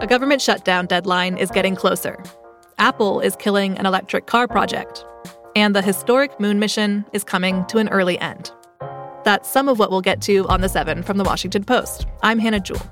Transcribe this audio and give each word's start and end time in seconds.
A 0.00 0.06
government 0.08 0.42
shutdown 0.42 0.86
deadline 0.86 1.36
is 1.36 1.50
getting 1.50 1.76
closer. 1.76 2.22
Apple 2.78 3.20
is 3.20 3.36
killing 3.36 3.76
an 3.78 3.86
electric 3.86 4.26
car 4.26 4.48
project. 4.48 5.04
And 5.54 5.76
the 5.76 5.82
historic 5.82 6.40
moon 6.40 6.58
mission 6.58 7.04
is 7.12 7.22
coming 7.22 7.66
to 7.66 7.78
an 7.78 7.88
early 7.90 8.18
end. 8.18 8.50
That's 9.24 9.48
some 9.48 9.68
of 9.68 9.78
what 9.78 9.90
we'll 9.90 10.00
get 10.00 10.22
to 10.22 10.46
on 10.48 10.62
the 10.62 10.68
7 10.68 11.02
from 11.02 11.18
the 11.18 11.24
Washington 11.24 11.64
Post. 11.64 12.06
I'm 12.22 12.38
Hannah 12.38 12.60
Jewell. 12.60 12.82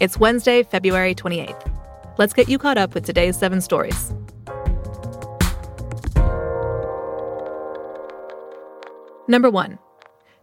It's 0.00 0.18
Wednesday, 0.18 0.62
February 0.62 1.14
28th. 1.14 1.72
Let's 2.18 2.32
get 2.32 2.48
you 2.48 2.58
caught 2.58 2.78
up 2.78 2.94
with 2.94 3.04
today's 3.04 3.38
seven 3.38 3.60
stories. 3.60 4.12
Number 9.28 9.50
one 9.50 9.78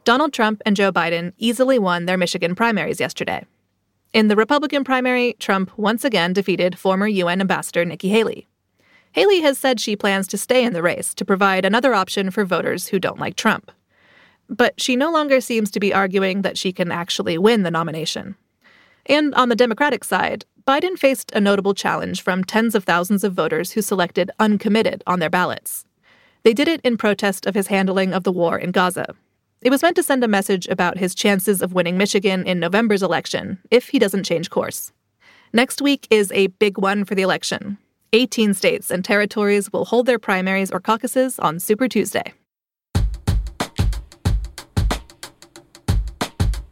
Donald 0.04 0.34
Trump 0.34 0.62
and 0.66 0.76
Joe 0.76 0.92
Biden 0.92 1.34
easily 1.38 1.80
won 1.80 2.05
their 2.05 2.18
Michigan 2.18 2.55
primaries 2.55 3.00
yesterday. 3.00 3.46
In 4.14 4.27
the 4.27 4.36
Republican 4.36 4.84
primary, 4.84 5.36
Trump 5.39 5.75
once 5.75 6.05
again 6.05 6.34
defeated 6.34 6.77
former 6.77 7.08
UN 7.08 7.41
Ambassador 7.41 7.84
Nikki 7.84 8.09
Haley. 8.09 8.48
Haley 9.13 9.41
has 9.41 9.58
said 9.58 9.80
she 9.80 9.95
plans 9.95 10.27
to 10.27 10.38
stay 10.38 10.63
in 10.63 10.73
the 10.73 10.84
race 10.84 11.16
to 11.16 11.26
provide 11.26 11.66
another 11.66 11.95
option 11.95 12.30
for 12.30 12.45
voters 12.45 12.89
who 12.89 12.99
don't 12.99 13.17
like 13.17 13.36
Trump. 13.36 13.72
But 14.48 14.80
she 14.80 14.95
no 14.95 15.12
longer 15.12 15.41
seems 15.41 15.72
to 15.72 15.80
be 15.80 15.91
arguing 15.91 16.44
that 16.44 16.59
she 16.59 16.72
can 16.72 16.91
actually 16.91 17.39
win 17.39 17.63
the 17.63 17.72
nomination. 17.72 18.36
And 19.08 19.34
on 19.34 19.49
the 19.49 19.55
Democratic 19.55 20.03
side, 20.03 20.45
Biden 20.67 20.95
faced 20.95 21.31
a 21.31 21.41
notable 21.41 21.73
challenge 21.73 22.22
from 22.22 22.44
tens 22.44 22.75
of 22.75 22.84
thousands 22.84 23.23
of 23.23 23.34
voters 23.34 23.72
who 23.72 23.81
selected 23.81 24.30
uncommitted 24.39 25.03
on 25.08 25.20
their 25.20 25.30
ballots. 25.31 25.86
They 26.44 26.53
did 26.53 26.67
it 26.67 26.81
in 26.84 26.98
protest 26.98 27.48
of 27.48 27.55
his 27.55 27.67
handling 27.67 28.14
of 28.14 28.23
the 28.23 28.31
war 28.31 28.59
in 28.59 28.72
Gaza. 28.72 29.16
It 29.63 29.70
was 29.70 29.81
meant 29.81 29.95
to 29.95 30.03
send 30.03 30.22
a 30.26 30.27
message 30.27 30.67
about 30.67 30.98
his 30.98 31.16
chances 31.16 31.62
of 31.62 31.72
winning 31.72 31.98
Michigan 31.98 32.45
in 32.45 32.59
November's 32.59 33.02
election 33.02 33.59
if 33.72 33.88
he 33.88 33.98
doesn't 33.98 34.26
change 34.26 34.49
course. 34.49 34.91
Next 35.53 35.81
week 35.81 36.05
is 36.09 36.34
a 36.34 36.48
big 36.48 36.77
one 36.77 37.05
for 37.05 37.16
the 37.16 37.22
election. 37.22 37.77
18 38.12 38.53
states 38.53 38.91
and 38.91 39.06
territories 39.06 39.72
will 39.72 39.86
hold 39.86 40.06
their 40.06 40.19
primaries 40.19 40.69
or 40.69 40.81
caucuses 40.81 41.39
on 41.39 41.61
Super 41.61 41.88
Tuesday. 41.88 42.34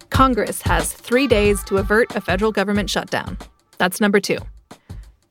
Congress 0.10 0.62
has 0.64 0.92
three 0.92 1.28
days 1.28 1.64
to 1.64 1.78
avert 1.78 2.14
a 2.14 2.20
federal 2.20 2.52
government 2.52 2.90
shutdown. 2.90 3.38
That's 3.78 4.02
number 4.02 4.20
two. 4.20 4.38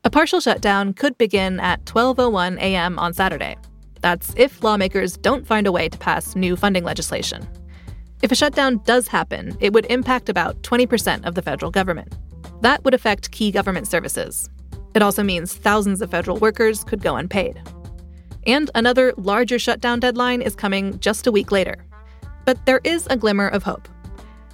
A 0.02 0.08
partial 0.08 0.40
shutdown 0.40 0.94
could 0.94 1.18
begin 1.18 1.60
at 1.60 1.84
12:01 1.84 2.56
a.m. 2.56 2.98
on 2.98 3.12
Saturday. 3.12 3.56
That's 4.00 4.34
if 4.36 4.62
lawmakers 4.62 5.16
don't 5.16 5.46
find 5.46 5.66
a 5.66 5.72
way 5.72 5.88
to 5.88 5.98
pass 5.98 6.34
new 6.36 6.56
funding 6.56 6.84
legislation. 6.84 7.46
If 8.22 8.32
a 8.32 8.34
shutdown 8.34 8.80
does 8.84 9.08
happen, 9.08 9.56
it 9.60 9.72
would 9.72 9.86
impact 9.86 10.28
about 10.28 10.60
20% 10.62 11.24
of 11.24 11.34
the 11.34 11.42
federal 11.42 11.70
government. 11.70 12.16
That 12.60 12.84
would 12.84 12.94
affect 12.94 13.30
key 13.30 13.50
government 13.50 13.88
services. 13.88 14.48
It 14.94 15.02
also 15.02 15.22
means 15.22 15.54
thousands 15.54 16.02
of 16.02 16.10
federal 16.10 16.36
workers 16.36 16.84
could 16.84 17.02
go 17.02 17.16
unpaid. 17.16 17.62
And 18.46 18.70
another 18.74 19.12
larger 19.16 19.58
shutdown 19.58 20.00
deadline 20.00 20.42
is 20.42 20.54
coming 20.54 20.98
just 21.00 21.26
a 21.26 21.32
week 21.32 21.52
later. 21.52 21.76
But 22.44 22.64
there 22.66 22.80
is 22.84 23.06
a 23.08 23.16
glimmer 23.16 23.48
of 23.48 23.62
hope. 23.62 23.88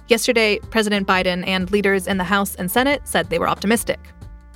Yesterday, 0.07 0.59
President 0.69 1.07
Biden 1.07 1.45
and 1.45 1.69
leaders 1.71 2.07
in 2.07 2.17
the 2.17 2.23
House 2.23 2.55
and 2.55 2.71
Senate 2.71 3.05
said 3.05 3.29
they 3.29 3.39
were 3.39 3.49
optimistic. 3.49 3.99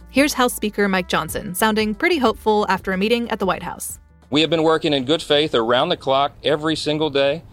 Here's 0.10 0.34
House 0.34 0.54
Speaker 0.54 0.88
Mike 0.88 1.08
Johnson 1.08 1.56
sounding 1.56 1.96
pretty 1.96 2.18
hopeful 2.18 2.66
after 2.70 2.92
a 2.92 2.98
meeting 2.98 3.30
at 3.32 3.40
the 3.40 3.46
White 3.46 3.64
House. 3.64 4.00
We 4.32 4.40
have 4.40 4.50
been 4.50 4.64
working 4.64 4.94
in 4.94 5.04
good 5.04 5.22
faith 5.22 5.54
around 5.54 5.90
the 5.90 5.98
clock 5.98 6.32
every 6.42 6.78
single 6.78 7.10
day 7.10 7.44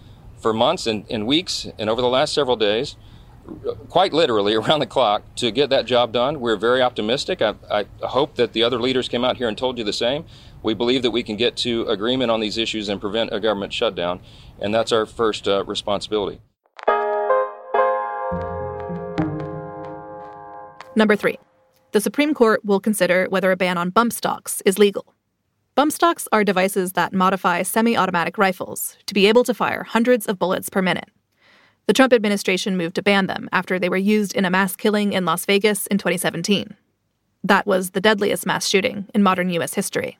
for 0.41 0.53
months 0.53 0.87
and, 0.87 1.05
and 1.11 1.27
weeks 1.27 1.67
and 1.77 1.91
over 1.91 2.01
the 2.01 2.09
last 2.09 2.33
several 2.33 2.55
days, 2.55 2.95
quite 3.89 4.13
literally 4.13 4.55
around 4.61 4.79
the 4.79 4.87
clock, 4.87 5.25
to 5.37 5.51
get 5.51 5.71
that 5.71 5.87
job 5.87 6.13
done. 6.13 6.39
We're 6.39 6.57
very 6.57 6.81
optimistic. 6.81 7.43
I, 7.43 7.55
I 7.69 7.87
hope 8.03 8.37
that 8.37 8.53
the 8.53 8.63
other 8.63 8.81
leaders 8.81 9.09
came 9.09 9.25
out 9.25 9.39
here 9.39 9.49
and 9.49 9.59
told 9.59 9.77
you 9.77 9.83
the 9.83 9.93
same. 9.93 10.25
We 10.63 10.73
believe 10.73 11.03
that 11.03 11.11
we 11.11 11.25
can 11.25 11.37
get 11.37 11.57
to 11.59 11.83
agreement 11.89 12.31
on 12.31 12.39
these 12.39 12.57
issues 12.57 12.89
and 12.89 13.01
prevent 13.01 13.35
a 13.35 13.41
government 13.41 13.73
shutdown, 13.73 14.21
and 14.61 14.73
that's 14.73 14.93
our 14.93 15.05
first 15.05 15.49
uh, 15.49 15.65
responsibility. 15.65 16.41
Number 20.95 21.17
three, 21.17 21.39
the 21.91 22.01
Supreme 22.01 22.35
Court 22.35 22.65
will 22.65 22.81
consider 22.81 23.27
whether 23.31 23.51
a 23.51 23.57
ban 23.57 23.79
on 23.79 23.91
bump 23.91 24.13
stocks 24.13 24.63
is 24.65 24.79
legal. 24.79 25.15
Bump 25.79 25.93
stocks 25.93 26.27
are 26.33 26.43
devices 26.43 26.95
that 26.95 27.13
modify 27.13 27.63
semi 27.63 27.97
automatic 27.97 28.37
rifles 28.37 28.97
to 29.07 29.15
be 29.15 29.29
able 29.29 29.45
to 29.45 29.55
fire 29.55 29.85
hundreds 29.85 30.27
of 30.27 30.37
bullets 30.37 30.69
per 30.69 30.83
minute. 30.83 31.09
The 31.87 31.93
Trump 31.93 32.13
administration 32.13 32.77
moved 32.77 32.97
to 32.97 33.03
ban 33.03 33.29
them 33.29 33.49
after 33.53 33.79
they 33.79 33.89
were 33.89 33.97
used 33.97 34.35
in 34.35 34.45
a 34.45 34.51
mass 34.51 34.75
killing 34.75 35.13
in 35.13 35.25
Las 35.25 35.45
Vegas 35.45 35.87
in 35.87 35.97
2017. 35.97 36.77
That 37.45 37.65
was 37.65 37.91
the 37.91 38.01
deadliest 38.01 38.45
mass 38.45 38.67
shooting 38.67 39.07
in 39.15 39.23
modern 39.23 39.51
U.S. 39.51 39.75
history. 39.75 40.19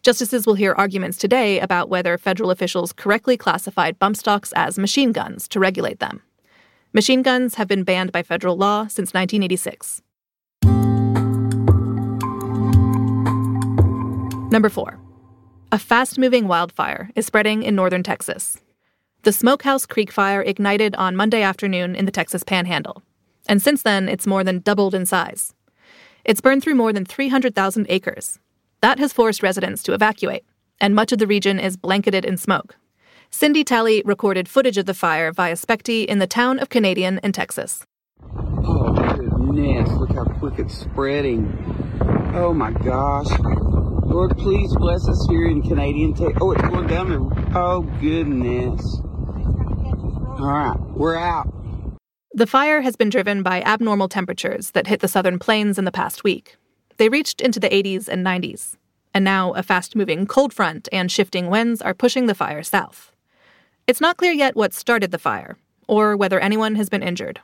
Justices 0.00 0.46
will 0.46 0.54
hear 0.54 0.72
arguments 0.72 1.18
today 1.18 1.60
about 1.60 1.90
whether 1.90 2.16
federal 2.16 2.50
officials 2.50 2.94
correctly 2.94 3.36
classified 3.36 3.98
bump 3.98 4.16
stocks 4.16 4.54
as 4.56 4.78
machine 4.78 5.12
guns 5.12 5.46
to 5.48 5.60
regulate 5.60 6.00
them. 6.00 6.22
Machine 6.94 7.20
guns 7.20 7.56
have 7.56 7.68
been 7.68 7.84
banned 7.84 8.12
by 8.12 8.22
federal 8.22 8.56
law 8.56 8.84
since 8.84 9.12
1986. 9.12 10.00
Number 14.50 14.70
four, 14.70 14.98
a 15.70 15.78
fast 15.78 16.18
moving 16.18 16.48
wildfire 16.48 17.10
is 17.14 17.26
spreading 17.26 17.62
in 17.62 17.74
northern 17.74 18.02
Texas. 18.02 18.56
The 19.22 19.32
Smokehouse 19.32 19.84
Creek 19.84 20.10
fire 20.10 20.40
ignited 20.40 20.94
on 20.96 21.16
Monday 21.16 21.42
afternoon 21.42 21.94
in 21.94 22.06
the 22.06 22.10
Texas 22.10 22.42
panhandle, 22.44 23.02
and 23.46 23.60
since 23.60 23.82
then 23.82 24.08
it's 24.08 24.26
more 24.26 24.42
than 24.42 24.60
doubled 24.60 24.94
in 24.94 25.04
size. 25.04 25.54
It's 26.24 26.40
burned 26.40 26.62
through 26.62 26.76
more 26.76 26.94
than 26.94 27.04
300,000 27.04 27.86
acres. 27.90 28.38
That 28.80 28.98
has 28.98 29.12
forced 29.12 29.42
residents 29.42 29.82
to 29.82 29.92
evacuate, 29.92 30.44
and 30.80 30.94
much 30.94 31.12
of 31.12 31.18
the 31.18 31.26
region 31.26 31.60
is 31.60 31.76
blanketed 31.76 32.24
in 32.24 32.38
smoke. 32.38 32.76
Cindy 33.30 33.64
Talley 33.64 34.02
recorded 34.06 34.48
footage 34.48 34.78
of 34.78 34.86
the 34.86 34.94
fire 34.94 35.30
via 35.30 35.56
Specti 35.56 36.06
in 36.06 36.20
the 36.20 36.26
town 36.26 36.58
of 36.58 36.70
Canadian 36.70 37.20
in 37.22 37.32
Texas. 37.32 37.84
Oh, 38.64 38.94
goodness. 38.94 39.90
Look 39.90 40.12
how 40.12 40.24
quick 40.24 40.58
it's 40.58 40.78
spreading. 40.78 41.52
Oh, 42.34 42.54
my 42.54 42.70
gosh. 42.70 43.28
Lord, 44.08 44.38
please 44.38 44.74
bless 44.74 45.06
us 45.06 45.26
here 45.28 45.46
in 45.46 45.60
Canadian. 45.60 46.14
Te- 46.14 46.32
oh, 46.40 46.52
it's 46.52 46.62
going 46.62 46.86
down 46.86 47.10
there. 47.10 47.20
Oh, 47.54 47.82
goodness. 48.00 49.00
All 50.40 50.48
right, 50.50 50.80
we're 50.96 51.14
out. 51.14 51.52
The 52.32 52.46
fire 52.46 52.80
has 52.80 52.96
been 52.96 53.10
driven 53.10 53.42
by 53.42 53.60
abnormal 53.60 54.08
temperatures 54.08 54.70
that 54.70 54.86
hit 54.86 55.00
the 55.00 55.08
southern 55.08 55.38
plains 55.38 55.78
in 55.78 55.84
the 55.84 55.92
past 55.92 56.24
week. 56.24 56.56
They 56.96 57.10
reached 57.10 57.42
into 57.42 57.60
the 57.60 57.68
80s 57.68 58.08
and 58.08 58.24
90s, 58.24 58.76
and 59.12 59.24
now 59.24 59.52
a 59.52 59.62
fast 59.62 59.94
moving 59.94 60.26
cold 60.26 60.54
front 60.54 60.88
and 60.90 61.12
shifting 61.12 61.48
winds 61.48 61.82
are 61.82 61.92
pushing 61.92 62.26
the 62.26 62.34
fire 62.34 62.62
south. 62.62 63.12
It's 63.86 64.00
not 64.00 64.16
clear 64.16 64.32
yet 64.32 64.56
what 64.56 64.72
started 64.72 65.10
the 65.10 65.18
fire, 65.18 65.58
or 65.86 66.16
whether 66.16 66.40
anyone 66.40 66.76
has 66.76 66.88
been 66.88 67.02
injured. 67.02 67.40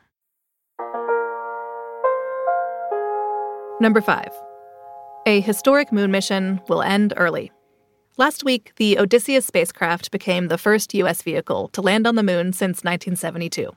Number 3.81 4.01
5. 4.01 4.44
A 5.27 5.41
historic 5.41 5.91
moon 5.91 6.11
mission 6.11 6.61
will 6.69 6.83
end 6.83 7.15
early. 7.17 7.51
Last 8.19 8.45
week, 8.45 8.73
the 8.77 8.99
Odysseus 8.99 9.47
spacecraft 9.47 10.11
became 10.11 10.49
the 10.49 10.59
first 10.59 10.93
U.S. 10.93 11.23
vehicle 11.23 11.69
to 11.69 11.81
land 11.81 12.07
on 12.07 12.15
the 12.15 12.23
moon 12.23 12.53
since 12.53 12.85
1972. 12.85 13.75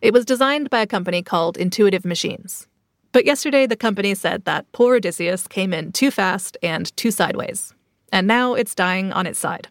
It 0.00 0.14
was 0.14 0.24
designed 0.24 0.70
by 0.70 0.80
a 0.80 0.86
company 0.86 1.22
called 1.22 1.58
Intuitive 1.58 2.06
Machines. 2.06 2.68
But 3.12 3.26
yesterday, 3.26 3.66
the 3.66 3.76
company 3.76 4.14
said 4.14 4.46
that 4.46 4.64
poor 4.72 4.96
Odysseus 4.96 5.46
came 5.46 5.74
in 5.74 5.92
too 5.92 6.10
fast 6.10 6.56
and 6.62 6.96
too 6.96 7.10
sideways, 7.10 7.74
and 8.10 8.26
now 8.26 8.54
it's 8.54 8.74
dying 8.74 9.12
on 9.12 9.26
its 9.26 9.38
side. 9.38 9.68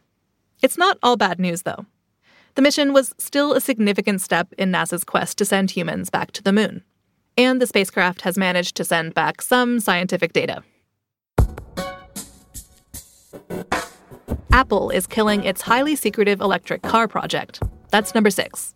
It's 0.62 0.78
not 0.78 1.00
all 1.02 1.18
bad 1.18 1.40
news, 1.40 1.64
though. 1.64 1.88
The 2.54 2.62
mission 2.62 2.94
was 2.94 3.16
still 3.18 3.54
a 3.54 3.62
significant 3.62 4.22
step 4.22 4.54
in 4.56 4.72
NASA's 4.72 5.04
quest 5.04 5.40
to 5.40 5.46
send 5.46 5.72
humans 5.72 6.12
back 6.12 6.32
to 6.34 6.44
the 6.44 6.54
moon. 6.54 6.84
And 7.38 7.60
the 7.60 7.66
spacecraft 7.66 8.22
has 8.22 8.38
managed 8.38 8.76
to 8.76 8.86
send 8.86 9.16
back 9.16 9.42
some 9.42 9.80
scientific 9.80 10.32
data. 10.32 10.62
Apple 14.54 14.90
is 14.90 15.08
killing 15.08 15.46
its 15.46 15.62
highly 15.62 15.96
secretive 15.96 16.42
electric 16.42 16.82
car 16.82 17.08
project. 17.08 17.64
That's 17.90 18.14
number 18.14 18.30
six. 18.30 18.74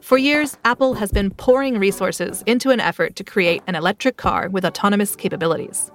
For 0.00 0.18
years, 0.18 0.58
Apple 0.64 0.94
has 0.94 1.12
been 1.12 1.30
pouring 1.30 1.78
resources 1.78 2.42
into 2.44 2.70
an 2.70 2.80
effort 2.80 3.14
to 3.14 3.22
create 3.22 3.62
an 3.68 3.76
electric 3.76 4.16
car 4.16 4.48
with 4.48 4.64
autonomous 4.64 5.14
capabilities. 5.14 5.92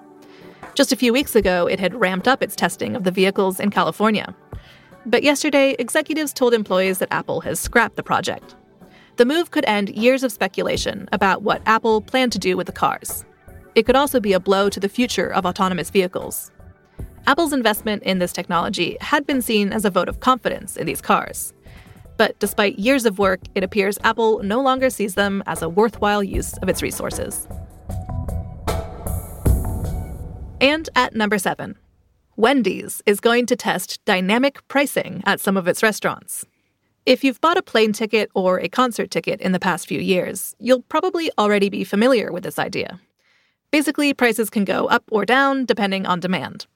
Just 0.75 0.93
a 0.93 0.95
few 0.95 1.11
weeks 1.11 1.35
ago, 1.35 1.67
it 1.67 1.77
had 1.77 1.93
ramped 1.93 2.27
up 2.27 2.41
its 2.41 2.55
testing 2.55 2.95
of 2.95 3.03
the 3.03 3.11
vehicles 3.11 3.59
in 3.59 3.69
California. 3.69 4.33
But 5.05 5.23
yesterday, 5.23 5.75
executives 5.77 6.31
told 6.31 6.53
employees 6.53 6.99
that 6.99 7.11
Apple 7.11 7.41
has 7.41 7.59
scrapped 7.59 7.97
the 7.97 8.03
project. 8.03 8.55
The 9.17 9.25
move 9.25 9.51
could 9.51 9.65
end 9.65 9.89
years 9.89 10.23
of 10.23 10.31
speculation 10.31 11.09
about 11.11 11.41
what 11.41 11.61
Apple 11.65 12.01
planned 12.01 12.31
to 12.31 12.39
do 12.39 12.55
with 12.55 12.67
the 12.67 12.73
cars. 12.73 13.25
It 13.75 13.85
could 13.85 13.97
also 13.97 14.21
be 14.21 14.31
a 14.31 14.39
blow 14.39 14.69
to 14.69 14.79
the 14.79 14.87
future 14.87 15.27
of 15.27 15.45
autonomous 15.45 15.89
vehicles. 15.89 16.51
Apple's 17.27 17.53
investment 17.53 18.03
in 18.03 18.19
this 18.19 18.31
technology 18.31 18.97
had 19.01 19.25
been 19.25 19.41
seen 19.41 19.73
as 19.73 19.83
a 19.83 19.89
vote 19.89 20.07
of 20.07 20.19
confidence 20.19 20.77
in 20.77 20.85
these 20.85 21.01
cars. 21.01 21.53
But 22.17 22.37
despite 22.39 22.77
years 22.77 23.05
of 23.05 23.17
work, 23.17 23.39
it 23.55 23.63
appears 23.63 23.97
Apple 24.03 24.43
no 24.43 24.61
longer 24.61 24.91
sees 24.91 25.15
them 25.15 25.43
as 25.47 25.61
a 25.61 25.69
worthwhile 25.69 26.23
use 26.23 26.53
of 26.59 26.69
its 26.69 26.83
resources. 26.83 27.47
And 30.61 30.87
at 30.95 31.15
number 31.15 31.39
seven, 31.39 31.77
Wendy's 32.37 33.01
is 33.05 33.19
going 33.19 33.47
to 33.47 33.55
test 33.55 34.03
dynamic 34.05 34.65
pricing 34.67 35.23
at 35.25 35.39
some 35.39 35.57
of 35.57 35.67
its 35.67 35.81
restaurants. 35.81 36.45
If 37.05 37.23
you've 37.23 37.41
bought 37.41 37.57
a 37.57 37.63
plane 37.63 37.91
ticket 37.91 38.29
or 38.35 38.59
a 38.59 38.69
concert 38.69 39.09
ticket 39.09 39.41
in 39.41 39.51
the 39.51 39.59
past 39.59 39.87
few 39.87 39.99
years, 39.99 40.55
you'll 40.59 40.83
probably 40.83 41.31
already 41.37 41.69
be 41.69 41.83
familiar 41.83 42.31
with 42.31 42.43
this 42.43 42.59
idea. 42.59 42.99
Basically, 43.71 44.13
prices 44.13 44.49
can 44.49 44.63
go 44.63 44.85
up 44.85 45.03
or 45.11 45.25
down 45.25 45.65
depending 45.65 46.05
on 46.05 46.19
demand. 46.19 46.67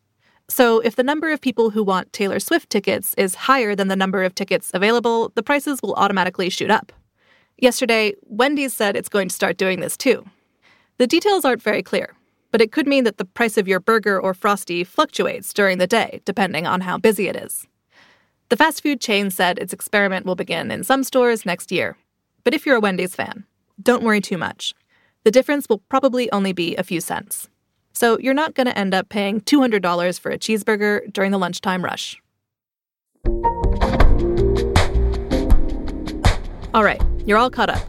So, 0.50 0.80
if 0.80 0.96
the 0.96 1.04
number 1.04 1.31
of 1.31 1.40
people 1.40 1.69
who 1.69 1.84
want 1.84 2.12
Taylor 2.12 2.40
Swift 2.40 2.72
tickets 2.72 3.13
is 3.19 3.36
higher 3.36 3.75
than 3.75 3.88
the 3.88 3.96
number 3.96 4.24
of 4.24 4.34
tickets 4.34 4.72
available, 4.74 5.31
the 5.36 5.44
prices 5.44 5.80
will 5.84 5.94
automatically 5.94 6.50
shoot 6.50 6.72
up. 6.72 6.92
Yesterday, 7.60 8.13
Wendy's 8.24 8.74
said 8.74 8.96
it's 8.96 9.10
going 9.10 9.28
to 9.30 9.36
start 9.36 9.57
doing 9.57 9.80
this 9.80 9.96
too. 9.96 10.25
The 10.98 11.06
details 11.06 11.46
aren't 11.46 11.62
very 11.62 11.84
clear, 11.84 12.16
but 12.51 12.62
it 12.62 12.72
could 12.72 12.88
mean 12.88 13.04
that 13.04 13.18
the 13.18 13.25
price 13.25 13.57
of 13.57 13.68
your 13.68 13.80
burger 13.80 14.19
or 14.19 14.34
frosty 14.34 14.84
fluctuates 14.84 15.54
during 15.54 15.78
the 15.78 15.86
day, 15.86 16.22
depending 16.25 16.66
on 16.66 16.81
how 16.81 16.98
busy 16.98 17.28
it 17.28 17.36
is. 17.36 17.68
The 18.50 18.57
fast 18.57 18.81
food 18.81 19.00
chain 19.00 19.30
said 19.30 19.60
its 19.60 19.72
experiment 19.74 20.25
will 20.25 20.36
begin 20.36 20.72
in 20.72 20.84
some 20.84 21.04
stores 21.04 21.45
next 21.45 21.72
year. 21.72 21.95
But 22.44 22.56
if 22.56 22.66
you're 22.66 22.78
a 22.78 22.81
Wendy's 22.81 23.13
fan, 23.13 23.45
don't 23.80 24.04
worry 24.04 24.19
too 24.19 24.38
much. 24.38 24.74
The 25.25 25.31
difference 25.31 25.69
will 25.69 25.84
probably 25.90 26.31
only 26.31 26.54
be 26.54 26.75
a 26.75 26.84
few 26.84 27.02
cents. 27.02 27.50
So 27.94 28.18
you're 28.19 28.33
not 28.33 28.56
going 28.56 28.68
to 28.68 28.77
end 28.77 28.94
up 28.94 29.09
paying 29.09 29.41
$200 29.41 30.19
for 30.19 30.31
a 30.31 30.38
cheeseburger 30.38 31.12
during 31.12 31.31
the 31.31 31.39
lunchtime 31.39 31.83
rush. 31.83 32.21
All 36.74 36.83
right, 36.83 37.01
you're 37.25 37.38
all 37.38 37.50
caught 37.50 37.69
up. 37.69 37.81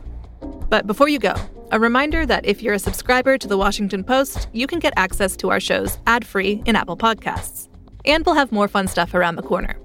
But 0.70 0.86
before 0.86 1.08
you 1.08 1.18
go, 1.18 1.34
a 1.70 1.78
reminder 1.78 2.26
that 2.26 2.44
if 2.44 2.62
you're 2.62 2.74
a 2.74 2.78
subscriber 2.78 3.38
to 3.38 3.46
the 3.46 3.56
Washington 3.56 4.02
Post, 4.02 4.48
you 4.52 4.66
can 4.66 4.80
get 4.80 4.92
access 4.96 5.36
to 5.36 5.50
our 5.50 5.60
shows 5.60 5.98
ad 6.06 6.26
free 6.26 6.62
in 6.66 6.74
Apple 6.74 6.96
Podcasts. 6.96 7.68
And 8.04 8.26
we'll 8.26 8.34
have 8.34 8.50
more 8.50 8.66
fun 8.66 8.88
stuff 8.88 9.14
around 9.14 9.36
the 9.36 9.42
corner. 9.42 9.76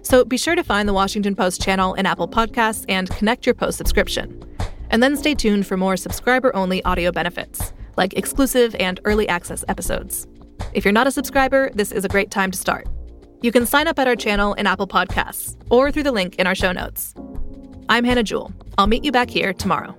So 0.00 0.24
be 0.24 0.38
sure 0.38 0.54
to 0.54 0.64
find 0.64 0.88
the 0.88 0.94
Washington 0.94 1.34
Post 1.34 1.60
channel 1.60 1.92
in 1.94 2.06
Apple 2.06 2.28
Podcasts 2.28 2.86
and 2.88 3.10
connect 3.10 3.44
your 3.44 3.54
Post 3.54 3.76
subscription. 3.76 4.42
And 4.88 5.02
then 5.02 5.16
stay 5.16 5.34
tuned 5.34 5.66
for 5.66 5.76
more 5.76 5.98
subscriber 5.98 6.54
only 6.56 6.82
audio 6.84 7.12
benefits, 7.12 7.73
like 7.96 8.14
exclusive 8.14 8.74
and 8.76 9.00
early 9.04 9.28
access 9.28 9.64
episodes. 9.68 10.26
If 10.72 10.84
you're 10.84 10.92
not 10.92 11.06
a 11.06 11.10
subscriber, 11.10 11.70
this 11.74 11.92
is 11.92 12.04
a 12.04 12.08
great 12.08 12.30
time 12.30 12.50
to 12.50 12.58
start. 12.58 12.88
You 13.42 13.52
can 13.52 13.66
sign 13.66 13.88
up 13.88 13.98
at 13.98 14.08
our 14.08 14.16
channel 14.16 14.54
in 14.54 14.66
Apple 14.66 14.88
Podcasts 14.88 15.56
or 15.70 15.92
through 15.92 16.04
the 16.04 16.12
link 16.12 16.36
in 16.36 16.46
our 16.46 16.54
show 16.54 16.72
notes. 16.72 17.14
I'm 17.88 18.04
Hannah 18.04 18.22
Jewell. 18.22 18.52
I'll 18.78 18.86
meet 18.86 19.04
you 19.04 19.12
back 19.12 19.28
here 19.28 19.52
tomorrow. 19.52 19.94